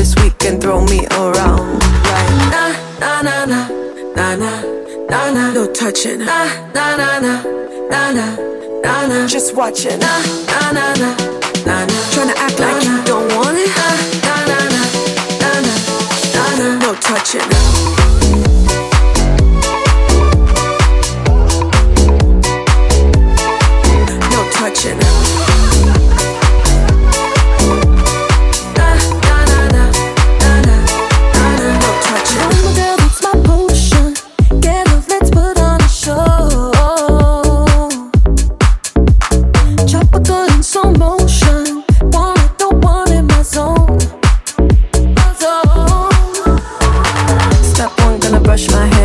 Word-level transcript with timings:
this 0.00 0.14
week 0.22 0.44
and 0.46 0.62
throw 0.62 0.80
me 0.86 1.06
around. 1.08 1.78
Like, 2.08 2.32
nah, 2.54 2.72
nah, 3.02 3.20
nah, 3.20 3.44
nah, 3.44 3.68
nah, 4.16 4.34
nah, 4.34 4.62
nah, 5.10 5.30
nah. 5.30 5.52
No 5.52 5.70
touching. 5.74 6.20
Nah, 6.20 6.46
nah, 6.72 6.96
nah, 6.96 7.18
nah, 7.20 7.42
nah, 7.90 8.10
nah, 8.10 8.36
nah, 8.82 9.06
nah. 9.08 9.26
Just 9.26 9.54
watching. 9.54 9.98
Nah, 10.00 10.22
nah, 10.48 10.72
nah, 10.72 10.94
nah, 11.02 11.14
nah, 11.66 11.84
nah. 11.84 12.02
Trying 12.12 12.28
to 12.32 12.38
act 12.38 12.58
nah, 12.58 12.66
like 12.66 12.82
nah. 12.82 12.96
you 12.96 13.04
don't 13.04 13.28
want 13.36 13.58
it. 13.58 13.68
Nah, 14.24 14.40
nah, 14.50 14.66
nah, 14.74 14.86
nah, 15.42 15.58
nah, 15.60 15.78
nah, 16.34 16.50
nah. 16.60 16.80
No 16.80 16.94
touching. 16.94 17.40
Nah. 17.50 17.69
brush 48.50 48.68
my 48.72 48.86
hair. 48.86 48.99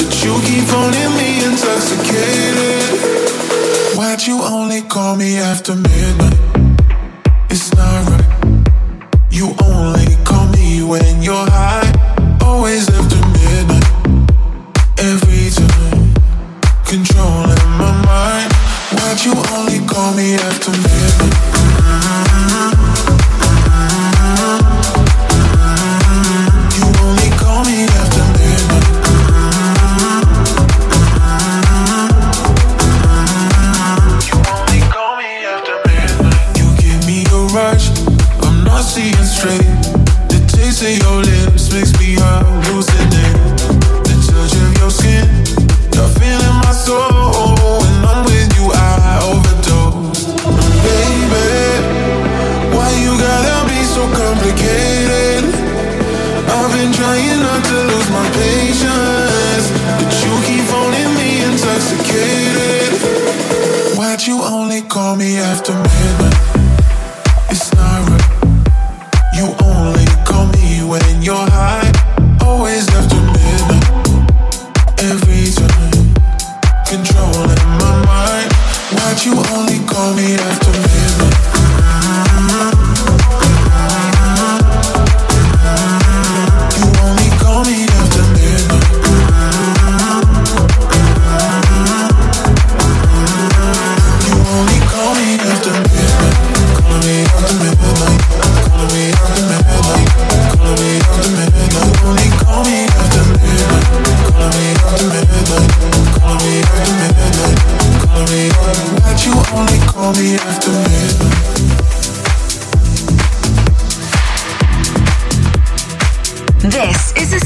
but 0.00 0.12
you 0.24 0.34
keep 0.48 0.66
me 1.16 1.44
intoxicated. 1.44 2.98
Why'd 3.96 4.22
you 4.26 4.40
only 4.42 4.82
call 4.82 5.16
me 5.16 5.38
after 5.38 5.74
me? 5.76 5.93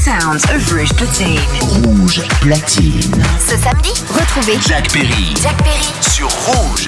sounds 0.09 0.43
of 0.45 0.71
Rouge 0.71 0.91
Platine. 0.93 1.39
Rouge 1.85 2.21
Platine. 2.41 3.23
Ce 3.39 3.55
samedi, 3.55 3.93
retrouvez 4.09 4.57
Jack 4.67 4.91
Perry. 4.91 5.35
Jack 5.39 5.55
Perry. 5.61 5.93
Sur 6.01 6.27
Rouge. 6.47 6.87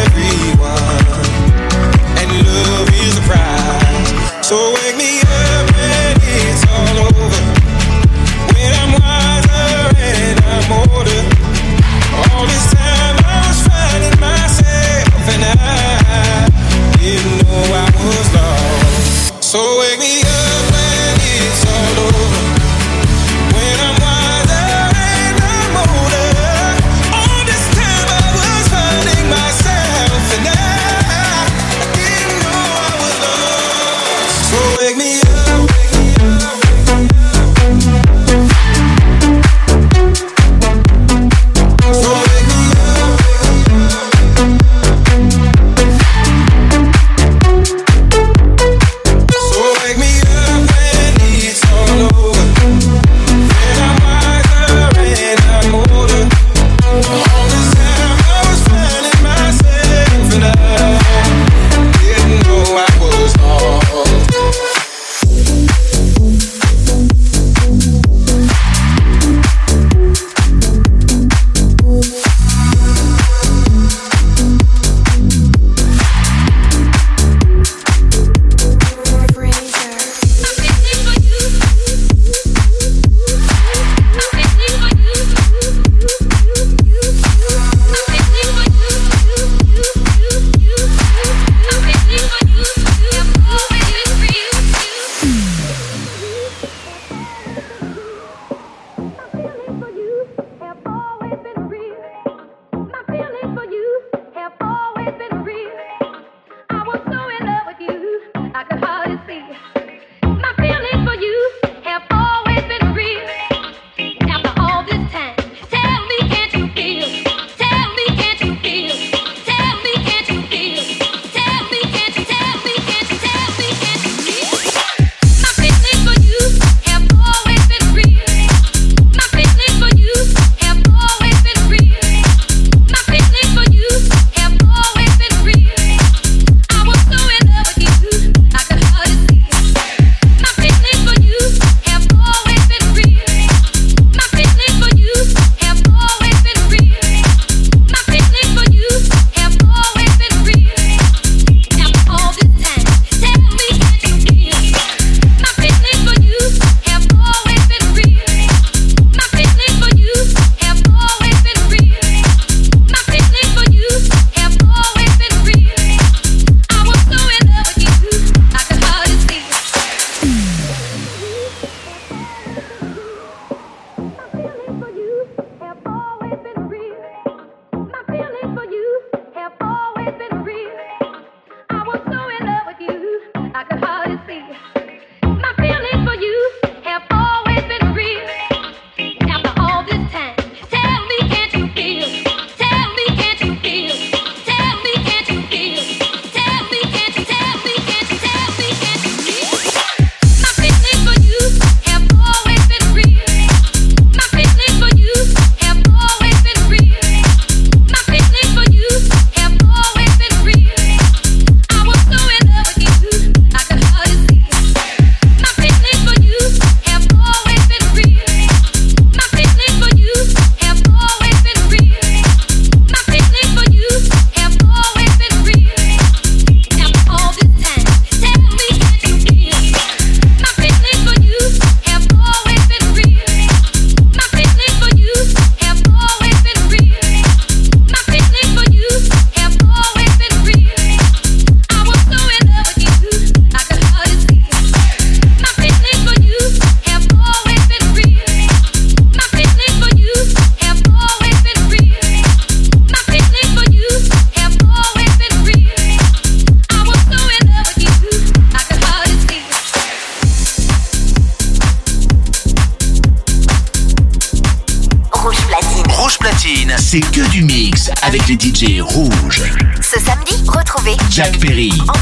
Jacques 271.21 271.37
Perry. 271.39 272.00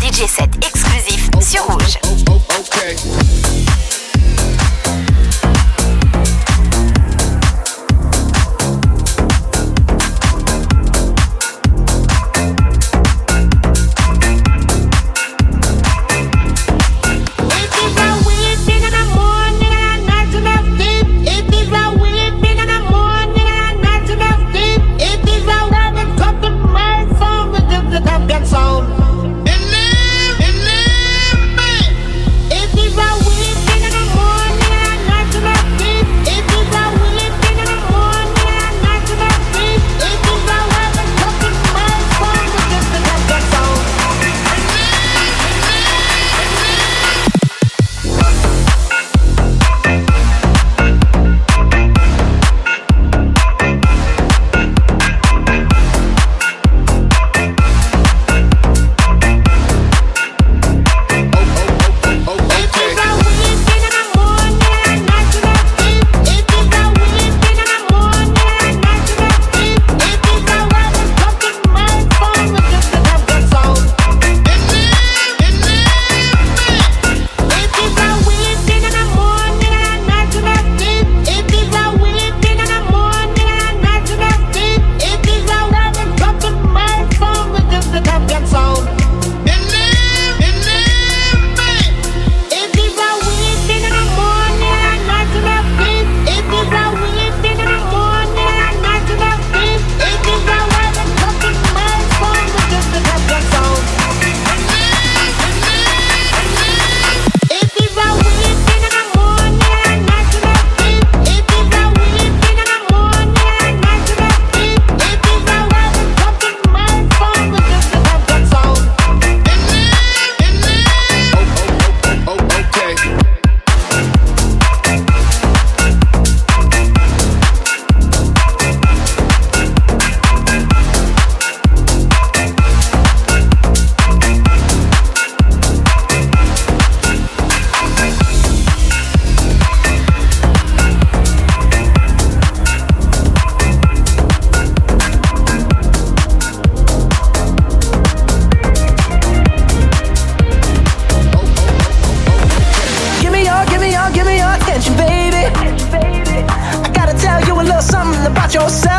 yourself. 158.53 158.98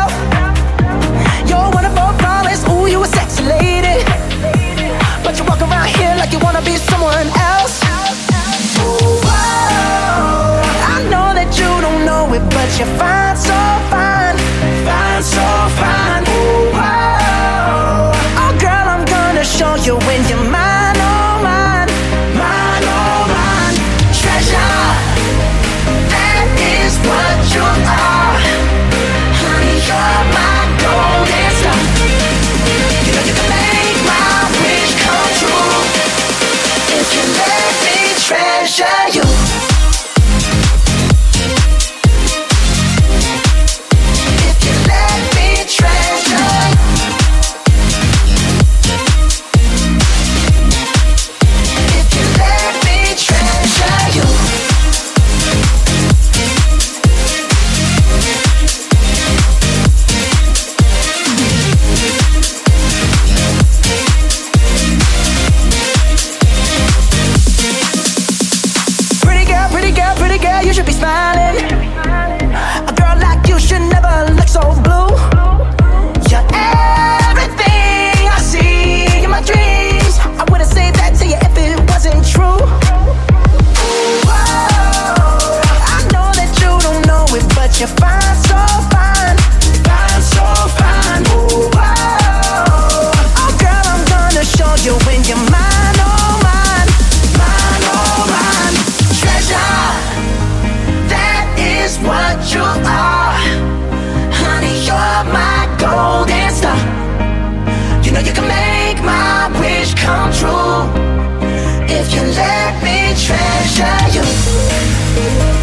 If 112.01 112.15
you 112.15 112.23
let 112.23 112.73
me 112.81 113.13
treasure 113.13 113.99
you. 114.15 114.23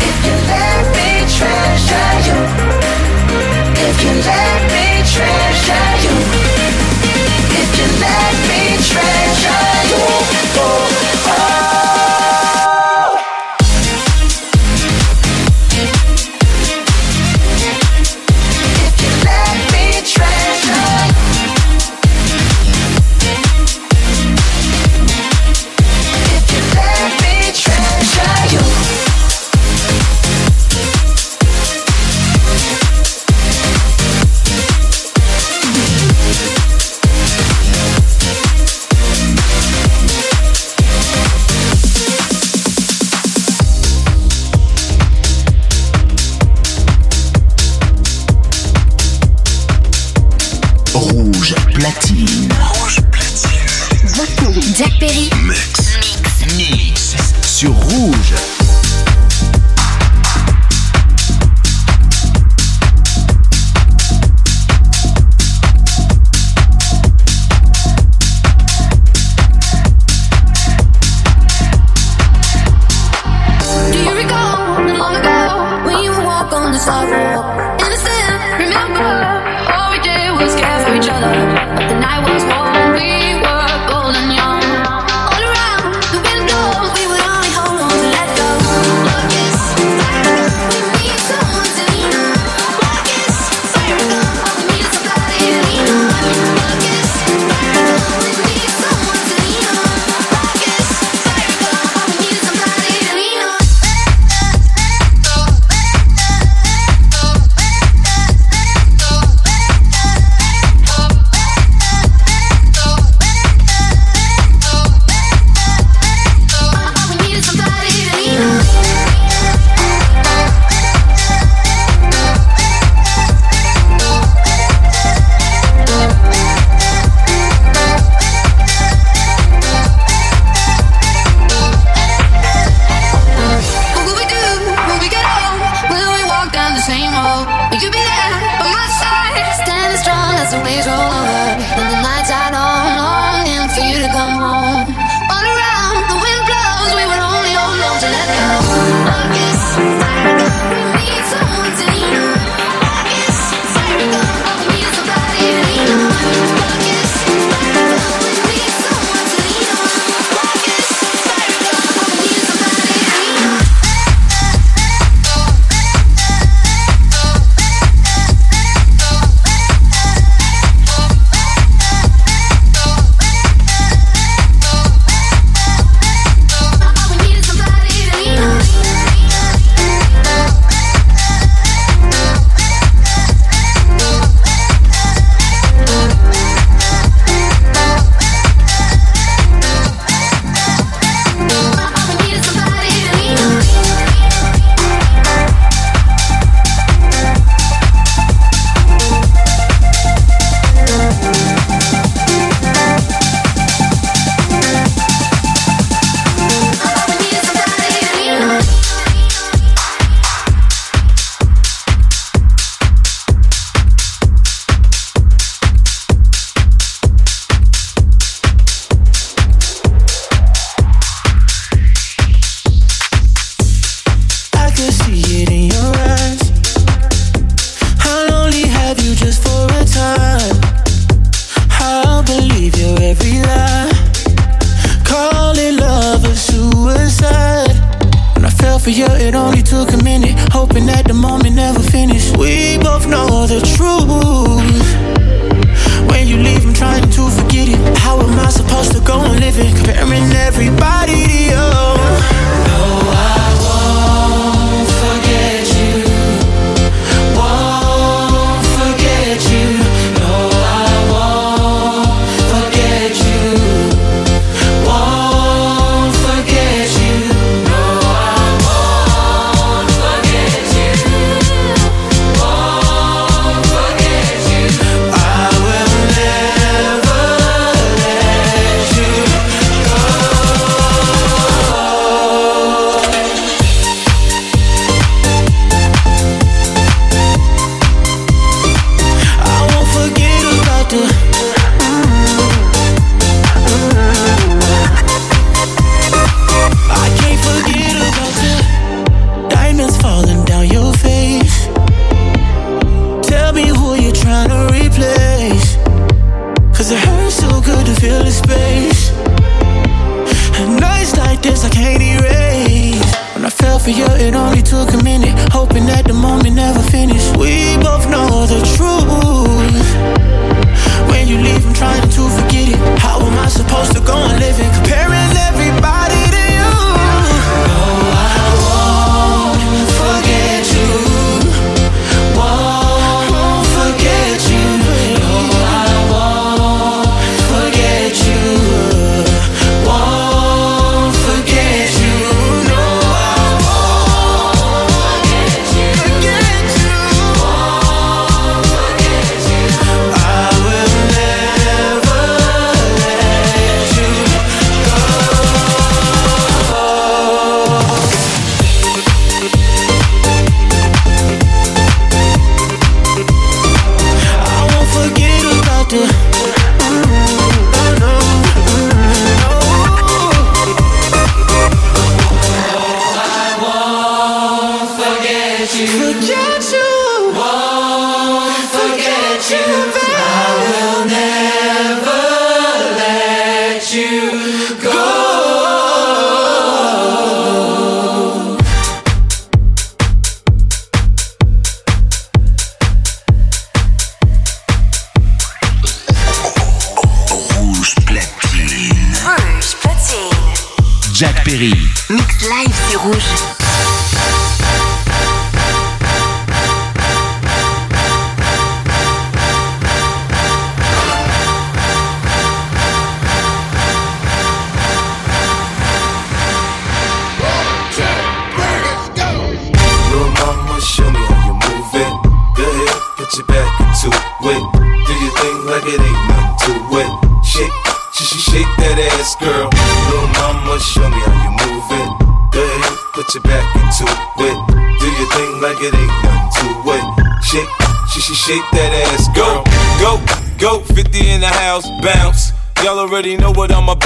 If 0.09 0.16
you 0.26 0.35
let 0.52 0.85
me 0.95 1.11
treasure 1.37 2.12
you. 2.28 2.38
If 3.88 4.05
you 4.05 4.12
let 4.22 4.58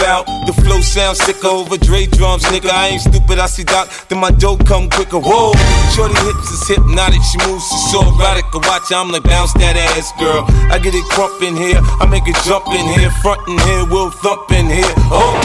about. 0.02 0.26
The 0.46 0.52
flow 0.52 0.80
sounds 0.80 1.18
sicker 1.22 1.46
over 1.46 1.76
Dre 1.78 2.06
drums, 2.06 2.42
nigga. 2.50 2.70
I 2.70 2.88
ain't 2.88 3.02
stupid, 3.02 3.38
I 3.38 3.46
see 3.46 3.62
Doc, 3.62 3.88
then 4.08 4.18
my 4.18 4.32
dough 4.32 4.56
come 4.56 4.90
quicker. 4.90 5.20
Whoa, 5.20 5.54
shorty 5.94 6.18
hips 6.26 6.50
is 6.50 6.66
hypnotic, 6.66 7.22
she 7.22 7.38
moves, 7.46 7.62
she's 7.70 7.92
so 7.92 8.02
erotic. 8.02 8.44
I 8.52 8.58
watch, 8.66 8.90
her, 8.90 8.96
I'm 8.96 9.12
like, 9.12 9.22
bounce 9.22 9.52
that 9.54 9.76
ass, 9.78 10.10
girl. 10.18 10.44
I 10.74 10.78
get 10.82 10.94
it 10.94 11.04
crump 11.14 11.40
in 11.42 11.56
here, 11.56 11.78
I 12.02 12.06
make 12.06 12.26
it 12.26 12.36
jump 12.42 12.66
in 12.74 12.86
here, 12.98 13.10
front 13.22 13.46
in 13.46 13.58
here, 13.58 13.84
we'll 13.86 14.10
thump 14.10 14.50
in 14.50 14.66
here. 14.66 14.92
Oh, 15.06 15.38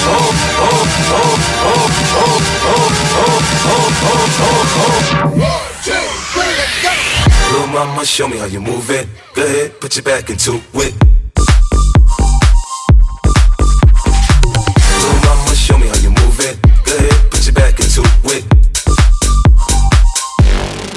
Mama, 7.73 8.05
show 8.05 8.29
me 8.29 8.37
how 8.37 8.45
you 8.45 8.61
move 8.61 8.91
it. 8.91 9.09
Go 9.35 9.43
ahead, 9.45 9.81
put 9.81 9.97
your 9.97 10.03
back 10.03 10.29
into 10.29 10.61
it. 10.75 10.95
Mama, 15.25 15.55
show 15.55 15.79
me 15.79 15.87
how 15.89 15.99
you 16.01 16.11
move 16.11 16.39
it. 16.41 16.59
Go 16.85 16.97
ahead, 16.97 17.31
put 17.31 17.45
your 17.47 17.55
back 17.55 17.81
into 17.81 18.03
it. 18.25 18.45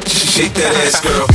Shake 0.10 0.54
that 0.56 0.76
ass, 0.86 1.00
girl. 1.02 1.35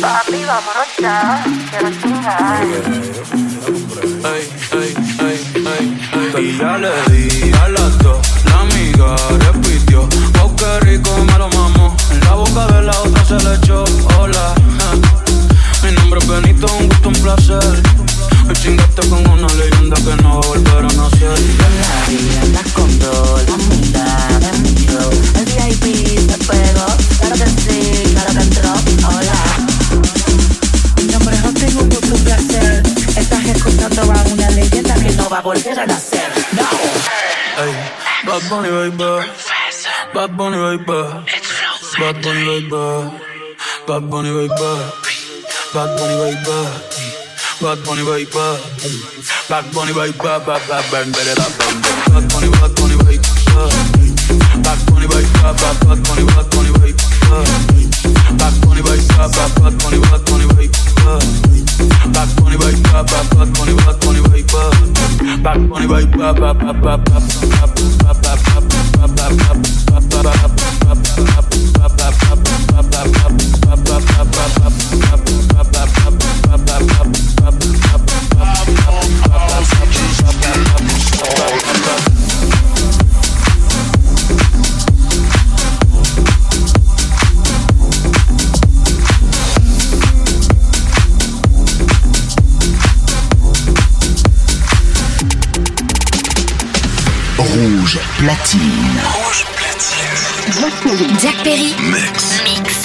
Papi, 0.01 0.43
vámonos 0.45 0.91
ya, 0.99 1.43
quiero 1.71 1.89
chingar. 2.01 2.63
Ay, 4.23 4.43
ay, 4.71 4.93
ay, 5.19 5.37
ay, 5.65 5.85
ay, 6.13 6.95
ay. 7.09 7.14
Bad 43.87 44.09
Bunny, 44.09 44.31
baby. 44.33 44.49
Bad 44.49 45.93
Bunny, 45.93 46.15
baby. 46.17 46.41
Bad 47.61 47.77
Bunny, 47.85 48.01
baby. 48.01 48.31
Bad 49.47 49.65
Bunny, 49.73 49.93
baby. 49.93 50.17
Bad 50.17 50.41
Bad 50.41 50.65
Bad 50.65 50.89
Bad 50.89 51.11
Bad 51.13 52.25
Bunny, 52.33 52.49
Bad 52.49 52.73
Bunny, 52.73 52.97
baby. 53.05 53.21
Bad 54.65 54.79
Bunny, 54.89 55.05
baby. 55.05 55.29
Bad 55.37 55.53
Bad 55.61 56.01
Bunny, 56.01 56.25
Bad 56.25 56.49
Bunny, 56.49 56.71
baby. 56.81 56.97
Bad 58.41 58.53
Bunny, 58.65 58.81
baby. 58.81 59.05
Bad 59.13 59.29
Bad 59.37 59.77
Bunny, 59.77 59.99
Bad 60.01 60.21
Bunny, 60.25 60.45
baby. 60.49 60.73
Bad 62.09 62.29
Bunny, 62.41 62.57
baby. 62.57 62.81
Bad 62.89 63.05
Bad 63.05 63.49
Bunny, 63.53 63.73
Bad 63.85 63.97
Bunny, 64.01 64.21
baby. 64.25 64.49
Bad 65.45 65.61
Bunny, 65.69 65.85
baby. 65.85 66.09
Bad 66.17 66.41
Bad 66.41 66.57
Bad 66.57 66.81
Bad 66.81 67.05
Bad 67.05 67.21
Bad 67.21 67.77
Bad 68.01 68.41
Bad 73.21 73.44
Rouge 97.37 97.99
platine. 98.17 98.61
Rouge 99.05 99.45
platine. 99.55 101.19
Jack 101.21 101.35
Perry. 101.43 101.73
Mix. 101.79 102.41
Mix. 102.43 102.84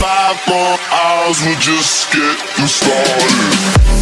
Five 0.00 0.38
more 0.48 0.78
hours, 0.90 1.40
we're 1.44 1.58
just 1.60 2.12
getting 2.12 2.66
started. 2.66 3.93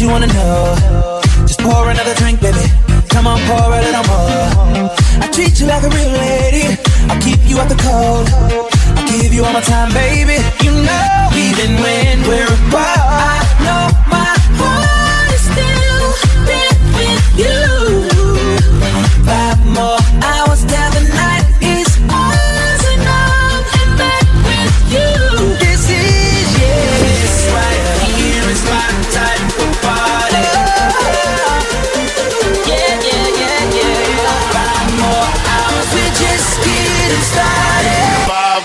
You 0.00 0.08
wanna 0.08 0.28
know? 0.28 1.20
Just 1.42 1.58
pour 1.58 1.90
another 1.90 2.14
drink, 2.14 2.40
baby. 2.40 2.70
Come 3.08 3.26
on, 3.26 3.40
pour 3.48 3.58
a 3.58 3.82
little 3.82 4.04
more. 4.06 4.94
I 5.20 5.28
treat 5.32 5.58
you 5.58 5.66
like 5.66 5.82
a 5.82 5.88
real 5.88 6.12
lady. 6.12 6.78
I'll 7.10 7.20
keep 7.20 7.40
you 7.50 7.58
out 7.58 7.68
the 7.68 7.74
cold. 7.82 8.28
I'll 8.96 9.08
give 9.08 9.32
you 9.34 9.44
all 9.44 9.52
my 9.52 9.60
time, 9.60 9.92
baby. 9.92 10.07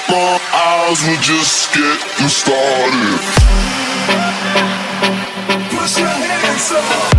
More 0.09 0.39
hours, 0.53 1.01
we're 1.07 1.21
just 1.21 1.73
getting 1.73 2.29
started. 2.29 3.19
Put 5.69 5.99
your 5.99 6.07
hands 6.07 6.71
up. 6.71 7.12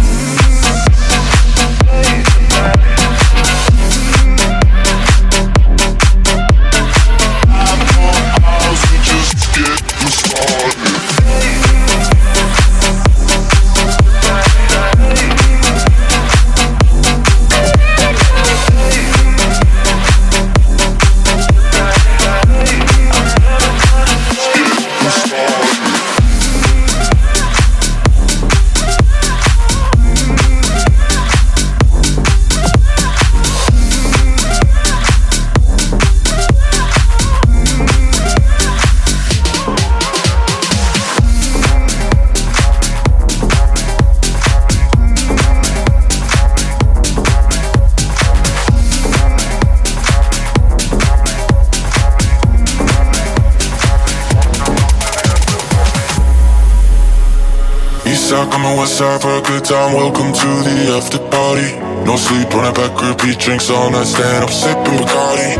Time. 59.64 59.96
Welcome 59.96 60.32
to 60.32 60.50
the 60.60 60.92
after 60.92 61.18
party. 61.32 61.72
No 62.04 62.16
sleep 62.20 62.52
on 62.52 62.68
a 62.68 62.72
back 62.72 62.92
repeat 63.00 63.40
drinks 63.40 63.70
all 63.70 63.90
night. 63.90 64.04
Stand 64.04 64.44
up 64.44 64.52
sipping 64.52 65.00
Bacardi. 65.00 65.56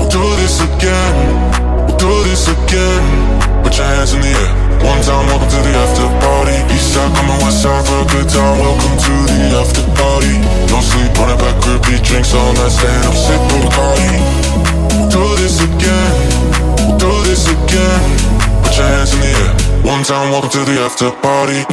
We'll 0.00 0.08
do 0.08 0.24
this 0.40 0.56
again. 0.64 1.14
We'll 1.84 2.00
do 2.00 2.12
this 2.24 2.48
again. 2.48 3.04
Put 3.62 3.76
your 3.76 3.84
hands 3.84 4.16
in 4.16 4.24
the 4.24 4.32
air. 4.32 4.52
One 4.80 5.00
time, 5.04 5.28
welcome 5.28 5.50
to 5.52 5.60
the 5.60 5.74
after 5.76 6.08
party. 6.24 6.56
East 6.72 6.96
side 6.96 7.12
coming 7.16 7.40
west 7.44 7.60
side 7.60 7.84
for 7.84 8.00
a 8.00 8.06
good 8.08 8.28
time. 8.32 8.56
Welcome 8.64 8.96
to 8.96 9.14
the 9.28 9.40
after 9.60 9.84
party. 9.92 10.34
No 10.72 10.80
sleep 10.80 11.12
on 11.20 11.28
a 11.28 11.36
back 11.36 11.56
repeat 11.68 12.00
drinks 12.00 12.32
all 12.32 12.52
night. 12.56 12.72
Stand 12.72 13.12
up 13.12 13.12
sipping 13.12 13.60
Bacardi. 13.68 14.16
We'll 14.96 15.08
do 15.12 15.24
this 15.36 15.60
again. 15.68 16.16
We'll 16.80 16.96
do 16.96 17.12
this 17.28 17.44
again. 17.44 18.08
Put 18.64 18.72
your 18.72 18.88
hands 18.88 19.12
in 19.12 19.20
the 19.20 19.32
air. 19.36 19.67
One 19.88 20.04
time, 20.04 20.30
welcome 20.30 20.50
to 20.50 20.64
the 20.66 20.80
after 20.82 21.10
party. 21.10 21.64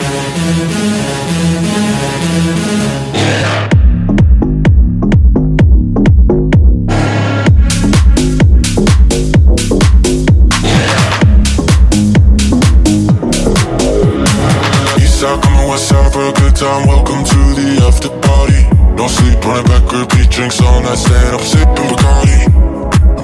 time, 16.56 16.88
welcome 16.88 17.22
to 17.26 17.36
the 17.60 17.84
after 17.86 18.08
party. 18.08 18.62
Sleep, 19.10 19.44
running 19.44 19.66
back, 19.66 19.92
repeat 19.92 20.32
drinks 20.32 20.62
all 20.62 20.82
night, 20.82 20.98
stand 20.98 21.36
up, 21.36 21.42
sipping 21.42 21.90
Bacardi. 21.92 22.48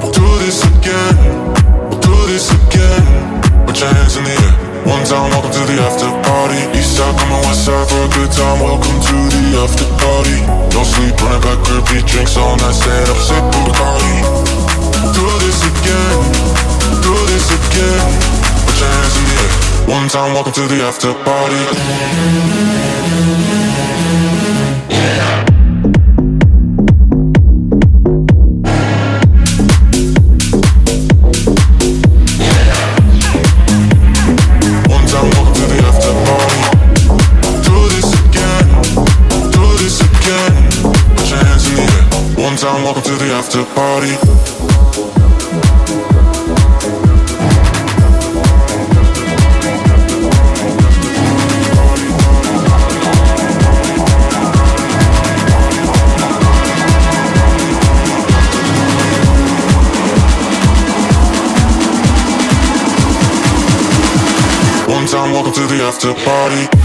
We'll 0.01 0.11
do 0.11 0.27
this 0.43 0.61
again, 0.65 1.15
we'll 1.89 1.99
do 2.01 2.27
this 2.27 2.51
again. 2.51 3.65
Put 3.65 3.79
your 3.79 3.87
hands 3.93 4.17
in 4.17 4.25
the 4.25 4.31
air. 4.31 4.70
One 4.85 5.05
time, 5.05 5.29
welcome 5.29 5.51
to 5.51 5.63
the 5.69 5.77
after 5.81 6.09
party. 6.25 6.57
East 6.77 6.97
side, 6.97 7.13
come 7.19 7.31
on, 7.33 7.41
west 7.45 7.65
side 7.65 7.87
for 7.87 8.01
a 8.01 8.09
good 8.17 8.31
time. 8.31 8.59
Welcome 8.59 8.97
to 8.97 9.17
the 9.29 9.61
after 9.61 9.85
party. 10.01 10.41
No 10.73 10.81
sleep, 10.83 11.13
running 11.21 11.41
back, 11.41 11.59
repeat 11.69 12.05
drinks 12.09 12.35
all 12.35 12.57
night. 12.57 12.73
Stand 12.73 13.09
up, 13.09 13.17
sip 13.17 13.45
Bacardi. 13.53 14.17
Do 15.13 15.25
this 15.45 15.61
again, 15.69 16.19
do 17.05 17.13
this 17.29 17.47
again. 17.53 18.09
Put 18.65 18.79
your 18.81 18.89
hands 18.89 19.15
in 19.17 19.23
the 19.29 19.35
air. 19.37 19.53
One 19.93 20.07
time, 20.09 20.33
welcome 20.33 20.53
to 20.53 20.65
the 20.67 20.81
after 20.81 21.13
party. 21.13 21.61
Yeah. 24.89 25.50
to 66.01 66.15
party. 66.15 66.80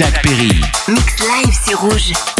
Thank 0.00 0.24
you. 1.68 2.39